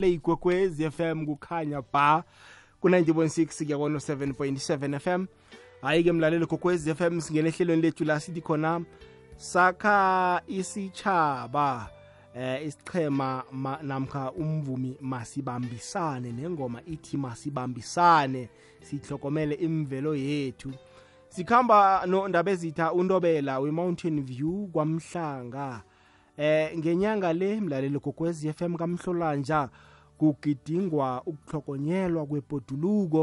[0.00, 2.24] leyigwekwezi FM kukhanya ba
[2.80, 5.26] ku-90.6 kuyakona 7.7 FM
[5.80, 8.84] hayi ke mlaleli gogwezi FM singena ehlelweni lethu la sithi khona
[9.36, 11.88] sakha isitshaba
[12.34, 13.44] eh isichema
[13.82, 18.48] namkha umvumi masibambisane nengoma ithi masibambisane
[18.82, 20.72] sihlokomele imvelo yethu
[21.28, 25.82] sikhamba nondabezitha untobela we-mountain view kwamhlanga
[26.36, 29.68] eh ngenyanga le mlaleli kokwez FM kamhlolanja
[30.20, 33.22] kugidingwa ukuhlokonyelwa kwebhoduluko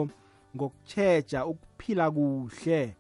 [0.56, 2.96] ngokutsheja ukuphila kuhle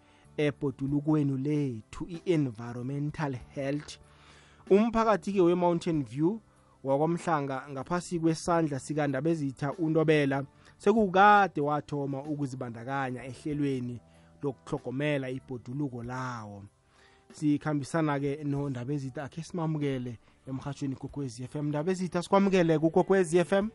[0.45, 3.91] ebhodulukweni lethu i-environmental health
[4.70, 6.38] umphakathi-ke we-mountain view
[6.85, 10.45] wakwamhlanga ngaphasi kwesandla sikandabezitha untobela
[10.77, 13.95] sekukade wathoma ukuzibandakanya ehlelweni
[14.45, 16.62] lokuhlogomela ibhoduluko lawo
[17.36, 20.18] sikhambisana-ke nondaba ezitha akhe simamukele
[20.50, 23.70] emhatshweni kokwez f m ndaba ezitha sikwamukele kukokwez f m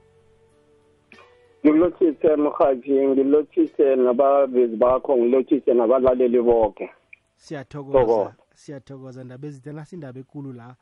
[1.67, 6.91] ngilothise mhaji ngilothise nabavezi bakho ngilothise nabalaleli bonke
[7.37, 10.77] siyathokoza siyathokoza ndaba ezitha nasindaba ekulu la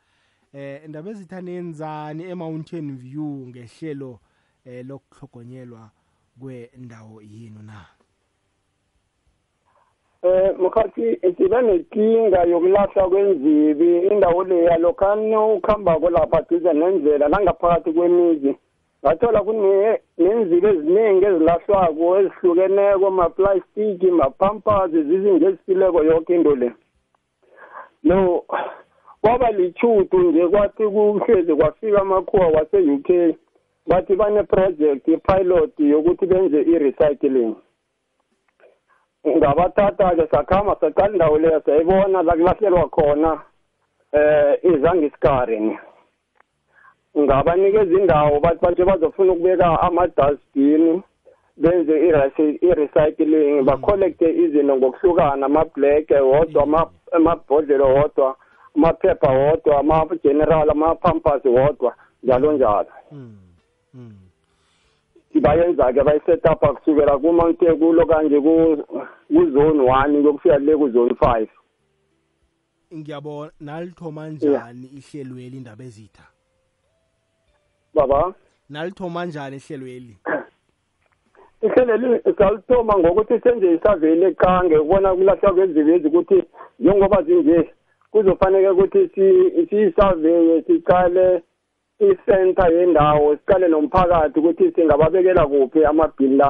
[0.53, 4.19] eh ndaba ezitha nenzani e-mountain view ngehlelo
[4.65, 5.89] eh lokuhlogonyelwa
[6.39, 7.85] kwendawo yenu na
[10.27, 18.51] Eh mkhathi sibanenkinga yokulahla kwenzibi indawo leya lokhano ukuhamba kolapha duze nendlela nangaphakathi kwemizi
[19.03, 26.69] ngathola kunenzibi eziningi ezilahlwako ezihlukeneko maplastiki mapampazi zizinto ezifileko yonke into le
[28.07, 28.19] no
[29.21, 33.37] kwaba lichudu nje kwathi kuhlezi kwafika amakhuwa wase-u k
[33.89, 37.53] bathi bane-project i-pilot yokuthi benze i-recycling
[39.37, 43.31] ngabathatha-ke sakhamba saqala indawo leyo sayibona la kulahlelwa khona
[44.19, 45.75] eh izangiskarini
[47.23, 50.93] ngabanikeza indawo bathi bathe bazofuna ukubeka ama-dustbini
[51.61, 51.95] benze
[52.65, 56.63] i-recycling bacollecte izinto ngokuhlukana amabhleke wodwa
[57.15, 58.29] amabhodlelo wodwa
[58.75, 61.91] amaphepha wodwa ama-general ama-pampers wodwa
[62.23, 63.35] njalo njalo mm.
[63.97, 64.15] Mm.
[65.41, 71.49] bayenza-ke bayisetapa kusukela kumontakulo kanje kuzone one kuyokufika le kuzone five
[72.95, 76.23] ngiyabona nalithoma njani ihlelweli indaba ezitha
[77.93, 78.33] baba
[78.69, 80.17] nalithoma njani ihlelweli
[81.65, 86.39] ihleleli salithoma ngokuthi senje isaveli eqange ukubona kulahlwa kwezibezi ukuthi
[86.79, 87.73] njengoba zinje
[88.11, 89.01] kuzofanele ukuthi
[89.69, 91.43] siyisaveye siqale si
[92.05, 96.49] isenta yendawo siqale nomphakathi ukuthi singababekela kuphi amabhili la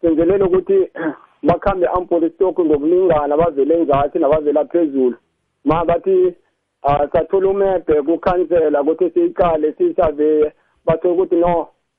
[0.00, 0.78] senzelele ukuthi
[1.48, 5.16] bakhambe ampoli stock ngokulingana bavele enzathi nabavela phezulu
[5.68, 6.14] ma bathi
[6.86, 10.52] ah, sathula umebhe kukhansela ukuthi siyiqale siyisaveye
[10.86, 11.54] bathole ukuthi no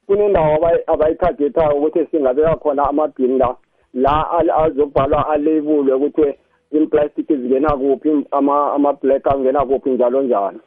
[0.08, 0.56] kunendawo
[0.94, 3.52] abayithagethayo ukuthi singabeka khona amabhini la
[4.00, 4.16] la
[4.64, 6.32] azobhalwa alebulwe ukuthi
[6.80, 10.60] implastic zingena kuphi ama-black angena kuphi njalo njalo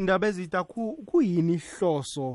[0.00, 0.60] indaba ezitha
[1.10, 2.26] kuyini ihloso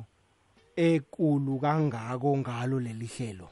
[0.92, 3.48] ekulu kangako ngalo leli hlelo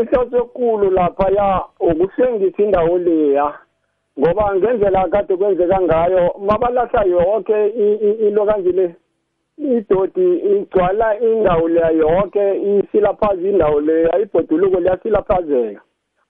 [0.00, 1.48] ihloso ekulu laphaya
[1.88, 3.46] ukuhlengisa indawo leya
[4.18, 7.56] ngoba ngendlela kade kwenzeka ngayo mabalahla yonke
[8.28, 8.86] into kanje le
[9.74, 15.80] idodi igcwala indawo leya yonke isilaphaza indawo leya ibhoduluko liyasilaphazeka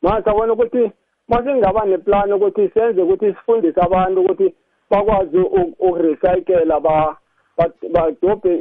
[0.03, 0.85] manje sabona ukuthi
[1.29, 4.49] masingaba neplani ukuthi senze ukuthi sifundise abantu ukuthi
[4.91, 7.17] bakwazi ukurecycle ba
[7.93, 8.55] badobhe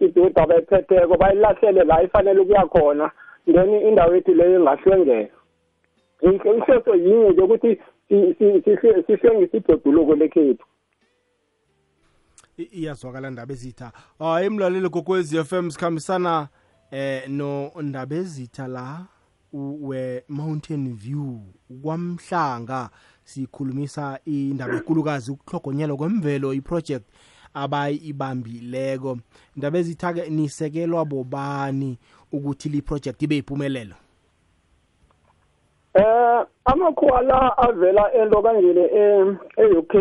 [0.00, 3.10] idoda abayiphetheko bayilahlele la ifanele ukuya khona
[3.46, 5.30] then indawo yethu leyo ingahlwengeka
[6.22, 7.80] inhloso yinye nje ukuthi
[9.06, 10.66] sihlwengise ibhoduluko lekhethu
[12.72, 16.48] iyazwakala ndaba ezitha um emlaleli gokwezi f m sikhambisana
[16.92, 19.06] um nondaba ezitha la
[19.52, 21.40] we Mountain View
[21.82, 22.90] kwamhlanga
[23.24, 27.06] sikhulumisa indaba enkulukazi ukuhlogonyelwa kwemvelo iproject
[27.54, 29.18] abayibambileko
[29.56, 31.98] indaba ezithake nisekelwa bobani
[32.32, 33.94] ukuthi li project ibe yiphumelelo
[35.94, 38.84] eh amakhuwa la avela ento kangele
[39.56, 39.94] e-UK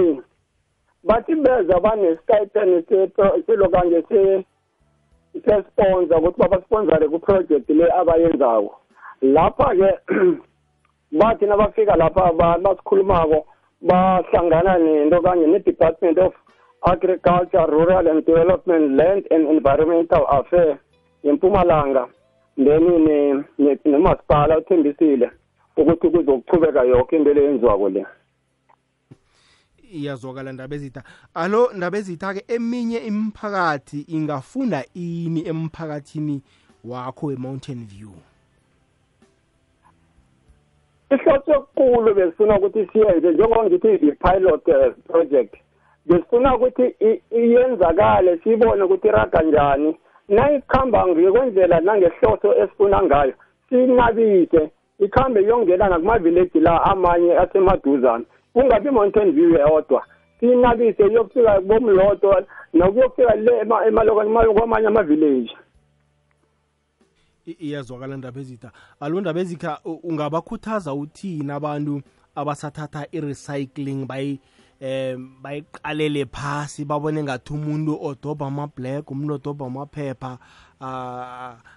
[1.03, 2.85] bathi beza banestipend
[3.45, 4.03] selokanje
[5.45, 8.78] sesponsa ukuthi babasponzare kuproject le abayenzako
[9.21, 9.99] lapha-ke
[11.19, 12.31] bathi nabafika lapha
[12.63, 13.45] basikhulumako
[13.81, 16.33] bahlangana nento kanye ne-department of
[16.85, 20.77] agriculture rural and development land and environmental affair
[21.23, 22.07] yempumalanga
[22.55, 23.43] then
[23.85, 25.31] nomasipala uthembisile
[25.77, 28.05] ukuthi kuzokuchubeka yonke into le yenziwako le
[29.91, 36.41] iyazwakala ndaba ezitha alo ndaba ezitha-ke eminye imiphakathi ingafunda ini emphakathini
[36.85, 38.11] wakho we-mountain view
[41.15, 45.53] ihlotho ekulu besifuna ukuthi siyenze njengoba ngithi i-pilot eh, project
[46.09, 46.85] besifuna ukuthi
[47.41, 49.91] iyenzakale siyibone ukuthi iraga njani
[50.35, 53.33] nayikuhamba ngekwendlela nangehloso esifuna ngayo
[53.69, 54.63] siyinabise
[55.05, 60.01] ikhambe iyongena nakumavileji la amanye asemaduzane kungabi mountain view eyodwa
[60.39, 62.29] siyinabise iyokufika bomloto
[62.73, 65.55] nokuyofika le kwamanye amavileji
[67.59, 72.01] iyazwakala ndaba ezitha alo ndaba ezikha ungabakhuthaza uthini abantu
[72.35, 74.39] abasathatha i-recycling bayi
[74.81, 80.31] um bayiqalele phasi babone ngathi umuntu odobha amablack umuntu odobha amaphepha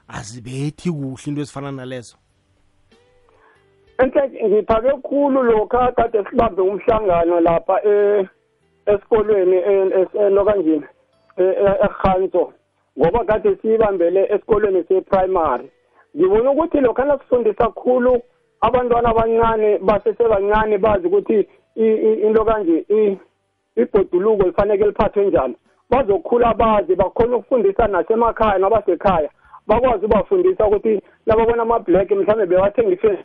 [0.08, 2.16] azibethi kuhle into ezifana nalezo
[3.98, 7.94] enhle ngiphake khulu lokha kade sibambe umhlangano lapha e,
[8.86, 9.56] esikolweni
[10.24, 10.86] enokanjini
[11.36, 12.52] e, e, erhanzo
[12.98, 15.70] ngoba kade siyibambele esikolweni seprimary
[16.16, 18.14] ngibona ukuthi lokhana kusondisa kakhulu
[18.66, 21.38] abantwana abancane basesebancane bazi ukuthi
[22.26, 22.76] into kanje
[23.80, 25.56] ibhoduluko lifaneke liphathwe njani
[25.90, 29.30] bazokhula bazi bakhona ukufundisa nasemakhaya nabasekhaya
[29.68, 30.94] bakwazi ubafundisa ukuthi
[31.26, 33.24] nababona ama-black mhlawumbe bewathenga ifesi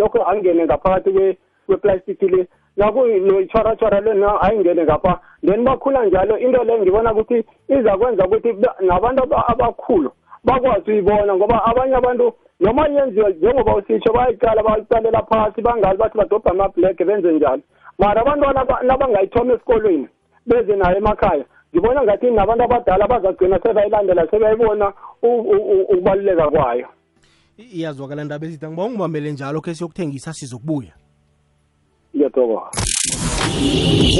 [0.00, 1.36] lokho angene ngaphakathi
[1.66, 2.42] kweplastic le
[2.76, 9.22] noyithwarwathwara lena ayingene ngapha then bakhula njalo into le ngibona ukuthi iza kwenza ukuthi nabantu
[9.48, 10.10] abakhulu
[10.44, 16.50] bakwazi uyibona ngoba abanye abantu noma yenziwa njengoba usitsho bayiqala bayicalela phasi bangazi bathi badobha
[16.50, 17.62] amabhlege benze njalo
[17.98, 20.08] mara abantwana nabangayithoma esikolweni
[20.46, 24.92] beze nayo emakhaya ngibona ngathi nabantu abadala bazagcina sebayilandela sebayibona
[25.22, 26.86] ukubaluleka kwayo
[27.76, 30.92] iyazwakala ndaba ezitha ngiba ungibambele njalo khe siyokuthengisa sizokubuya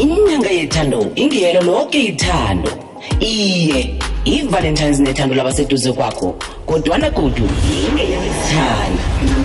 [0.02, 2.70] inyanga yethando ingeyelo loke ithando
[3.20, 6.28] iye ivalentines nethando labaseduze kwakho
[6.66, 7.48] kodwana kudu
[7.88, 9.02] ingeyaithanda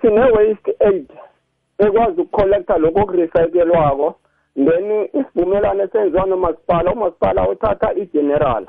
[0.02, 1.06] sine-waste aid
[1.80, 4.16] ekwazi ukukholektha lokhu okurecycelwako
[4.58, 8.66] then isivumelwano esenziwa nomasipala umasipala uthatha i-general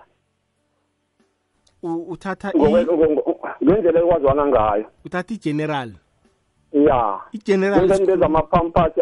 [2.12, 2.48] uthatha
[3.64, 5.90] ngendlela ekwaziwana ngayo uthatha i-general
[6.90, 7.02] ya
[7.36, 9.00] igeneralento ezamaphampasi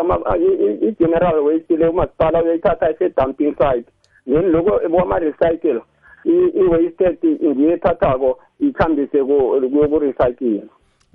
[0.89, 3.89] i-general weyisile umasipala uyayithatha ise-dumping site
[4.31, 5.81] then lokho kwama-recycle
[6.63, 7.19] i-wasted
[7.51, 9.19] ngiyo ethathako ithambise
[9.71, 10.63] kuyokurecycile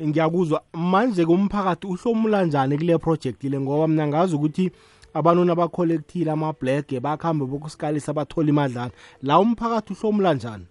[0.07, 4.71] ngiyakuzwa manje kumphakathi uhlomula njani kule project le ngoba mna ngazi ukuthi
[5.13, 8.91] abanona bakholekthile amabhlege bakhambe bokusikalisa bathola imadlana
[9.23, 10.63] la umphakathi uhlomula njani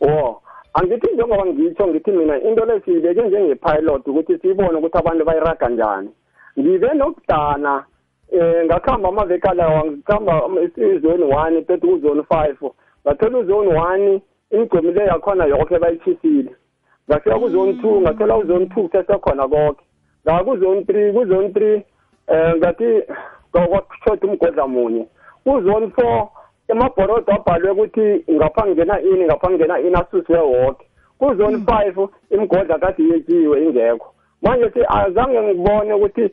[0.00, 0.42] wo
[0.74, 6.10] angithi njengoba ngitsho ngithi mina into le siyibeke njenge-pilot ukuthi siyibone ukuthi abantu bayiraga njani
[6.58, 7.74] ngibe nokudana
[8.32, 10.60] um eh, ngakuhamba amaveki alawa ngikuhamba
[10.96, 12.58] izone one tete kuzone five
[13.06, 16.50] ngathola uzone one imigcomi le yakhona yoke bayitshisile
[17.08, 19.82] ngafika kuzone two ngathola uzone two kusesekhona konke
[20.26, 21.82] ngakuzone three kuzone three
[22.28, 23.02] um ngathi
[23.52, 25.06] kwakuthotha umgodla munye
[25.46, 26.28] uzone four
[26.68, 30.82] emabhorodo abhalwe ukuthi ngapha ngena ini ngapha ngena ini asuswe woke
[31.18, 31.66] kuzone hmm.
[31.66, 31.94] five
[32.30, 34.08] imigodla kade yetyiwe ingekho
[34.42, 36.26] manje si azange ngibone ukuthi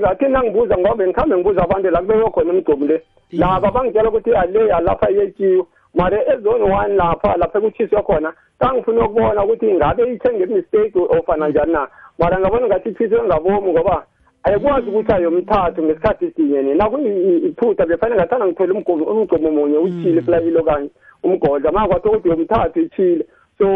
[0.00, 2.96] ngathi nangibuza ngoba ngikhambe ngibuza abantu la kubeyo khona imigcobo le
[3.30, 3.40] hmm.
[3.40, 9.44] laba bangitshela ukuthi ale alapha yetyiwe mare ezone one lapha lapha kutshiswe khona kangifuna ukubona
[9.44, 14.04] ukuthi ingabe ithe ngemistake ofana njani na mara ngabona ngathi ithiswe ngabomu ngoba
[14.48, 20.18] ayikwazi ukuthi ayomthathu ngesikhathi sinye nina kuyiphutha befanele ngathanda ngithole umgcobo munye uthile mm.
[20.18, 20.88] efulayilo kanye
[21.22, 23.24] umgodla manje kwathi ukuthi yomthathu ithile
[23.58, 23.68] so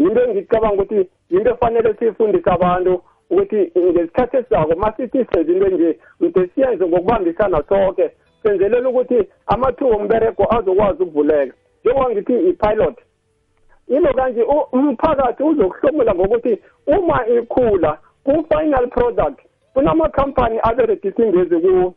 [0.00, 1.02] yinto engicabanga ukuthi
[1.32, 2.92] yinto efanele siyifundise abantu
[3.30, 3.60] ukuthi
[3.90, 8.06] ngesikhathi esizako masithi sezinto nje mde siyenze ngokubambisana sonke
[8.42, 12.96] senzelela ukuthi amathuba omberego azokwazi ukuvuleka njengoba ngithi i-pilot
[13.90, 14.42] yilo kanje
[14.78, 16.52] umphakathi uzokuhlomula ngokuthi
[16.96, 17.92] uma ikhula
[18.24, 19.38] ku-final product
[19.74, 21.92] kunamakhampani aberegisa ingezi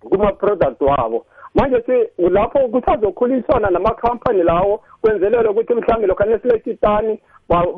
[0.00, 7.18] kuma-product wabo manje ke lapho kusazokhuliswana namakhampani lawo kwenzelele ukuthi mhlawumbe lokho nesilekitani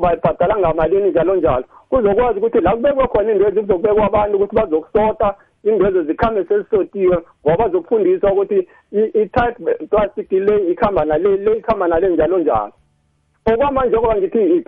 [0.01, 6.03] bayibhadala ngamalini njalo njalo kuzokwazi ukuthi la kubekwe khona indwezi kuzokubekwa abantu ukuthi bazokusota indwezo
[6.03, 7.17] zikhambe sezisotiwe
[7.47, 12.71] ngoba bazokufundiswa ukuthi i-type plastic le ikhamba nale le ikhamba nale njalo njalo
[13.45, 14.63] okwamanje okuba ngithi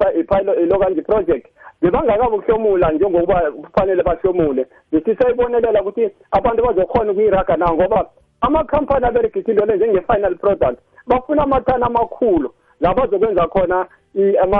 [0.61, 1.47] ilo kanje project
[1.83, 7.99] bebangakabokuhlomula njengokuba kufanele bahlomule ngithi sayibonelela ukuthi abantu bazokhona ukuyiraga na ngoba
[8.41, 13.85] amakhampani aberegisa into le njenge-final product bafuna amathani amakhulu la bazokwenza khona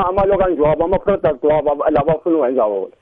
[0.10, 2.94] amalokanji wabo ama-product wabo labafuna ukwenza wona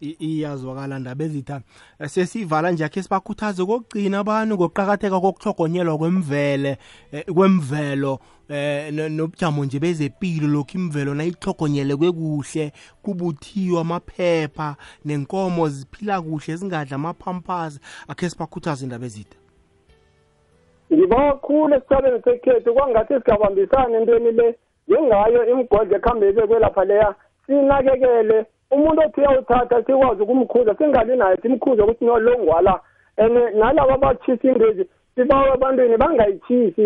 [0.00, 1.62] iyazwakala ndaba ezitha
[2.00, 6.72] eh, sesiyivala nje yakhe sibakhuthaze kokugcina abantu ngokuqakatheka kokuhlogonyelwa kwemvele
[7.12, 8.18] eh, kwemvelo
[8.48, 17.78] eh nobujamo nje bezepilo lokhu imvelo nayihlogonyele kwekuhle kubuthiwa amaphepha nenkomo ziphila kuhle zingadla amaphampasi
[18.08, 19.36] akhe sibakhuthaze indaba ezitha
[20.92, 24.46] ngibakhulu esicabeni sekhethu kwangathi singabambisana entweni le
[24.88, 27.14] njengayo imigodla ekuhambebe kwelapha leya
[27.46, 28.38] sinakekele
[28.76, 32.74] umuntu othi uyawuthatha sikwazi ukumkhuza singali naye simkhuze ukuthi nolongwala
[33.18, 34.84] and nalaba abatshisa indezi
[35.14, 36.84] sibawe ebantwini bangayitshisi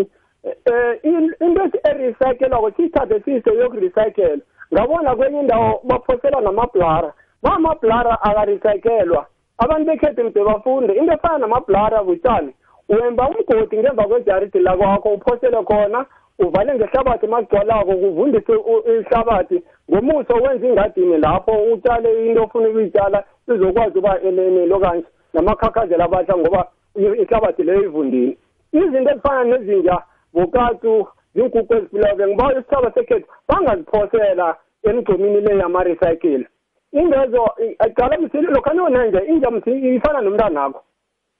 [0.71, 4.41] um into ethi erisayikelwako siyithathe siyise yokurisayikela
[4.73, 7.13] ngabona kwenye indawo baphosela namabhlara
[7.43, 9.25] mamabhlara akarisayikelwa
[9.57, 12.51] abantu bekhethu mde bafunde into efana namabhlara butshane
[12.89, 16.05] wemba umgodi ngemva kwejaridi lakwakho uphosele khona
[16.39, 18.53] uvale ngehlabathi masigcwalako kuvundise
[18.89, 26.37] ihlabathi ngomuso wenza ingadini lapho utshale into ofuna ukuyitshala izokwazi uba nelo kanje namakhakhazela abahla
[26.37, 28.37] ngoba ihlabathi leyo ivundile
[28.71, 29.95] izinto ezifana nezinja
[30.33, 36.45] bokatu zinkukhu eziphilayo ke ngibawa isithaba sekhethu bangaziphosela emgcomini le yama-recycle
[36.91, 37.45] ingezo
[37.79, 40.83] aqala msili lokhanyona nje inja ifana nomntanakho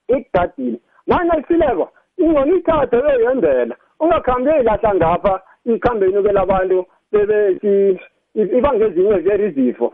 [0.08, 1.88] ikugadile mana ifileko
[2.18, 5.34] ingcono ithathe yoyendela ungakhambeli asangapha
[5.66, 6.78] ikhambe inukela abantu
[7.12, 7.76] bebethi
[8.58, 9.86] ibangezinye zeri izifo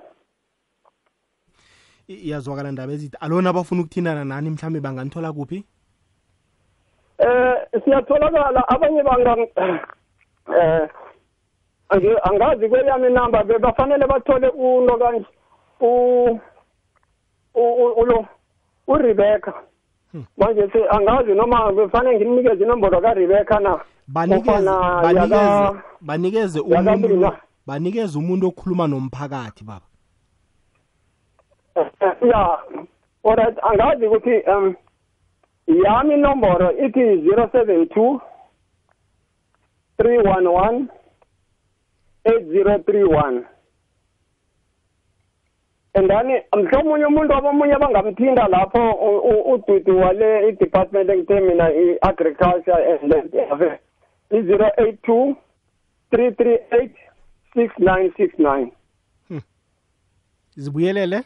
[2.12, 5.58] iyazwakala ndaba ezithi alona abafuna ukuthindana nani mhlawumbe banganithola kuphi
[7.26, 7.54] eh
[7.84, 9.32] siyatholakala abanye banga
[10.60, 10.84] eh
[11.96, 15.26] nje angazi kweyami inamba bebafanele bathole uno kanje
[15.80, 16.34] u
[18.02, 18.18] ulo
[18.90, 19.52] uRebecca
[20.36, 23.72] manje se angazi noma befanele ngimnikeze inombolo kaRebecca na
[24.08, 24.70] banikeze
[26.06, 27.32] banikeze banikeze umuntu
[27.66, 29.86] banikeze umuntu okhuluma nomphakathi baba
[31.78, 31.90] eh,
[32.30, 32.42] ya
[33.26, 34.74] alright angazi ukuthi um
[35.84, 38.20] yami inombolo ithi 072
[39.98, 40.86] 311
[42.24, 43.51] 8031
[45.98, 48.80] andani mhlawumunye umuntu wabomunye abangamthinda lapho
[49.54, 53.80] ududu wale i-department engithe mina i-agriculture and land affairs
[54.38, 55.24] i-zero eight two
[56.10, 56.94] three three eight
[57.56, 58.68] six nine six nine
[59.28, 59.40] hmm.
[60.62, 61.18] zibuyelele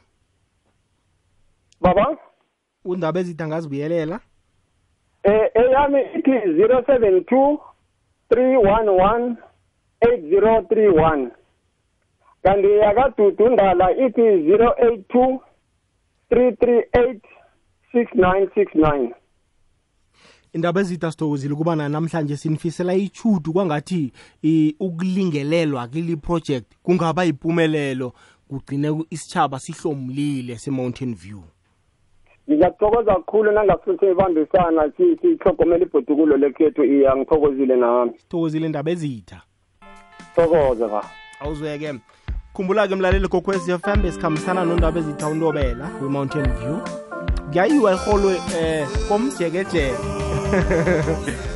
[1.80, 2.06] baba
[2.84, 4.16] undaba ezithi angazibuyelela
[5.28, 7.46] um eyami ithi zero seven two
[8.30, 9.24] three one one
[10.08, 11.22] eight zero three one
[12.46, 15.38] kanti yakadudundala ithi 082
[16.30, 17.18] 338
[17.94, 19.10] 6969
[20.52, 24.12] indaba ezitha sithokozile ukubana namhlanje sinifisela ichudu kwangathi
[24.80, 28.12] ukulingelelwa kili project kungaba yipumelelo
[28.48, 31.40] kugcine isitshaba sihlomlile se-mountain view
[32.52, 39.40] ngiyakuthokoza kakhulu nangasuthi ibambisana sihlogomela ibhodukulo lekhethu iya ngithokozile nami sithokozile indaba ezitha
[40.34, 41.04] thokoze ba
[41.40, 41.94] awuzweke
[42.56, 46.76] khumbula ke mlaleli kokwezi FM besikhambisana nondaba ezithawuntobela we mountain view
[47.52, 49.82] kuyayiwa erholwe eh, um komjekejeke